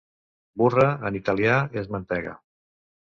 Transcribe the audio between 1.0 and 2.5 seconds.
en italià, és mantega.